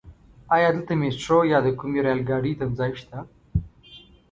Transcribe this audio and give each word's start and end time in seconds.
ايا 0.55 0.69
دلته 0.75 0.93
ميټرو 1.01 1.39
يا 1.51 1.59
د 1.63 1.67
کومې 1.79 1.99
رايل 2.05 2.21
ګاډی 2.29 2.53
تمځای 2.59 2.91
شته؟ 2.99 3.17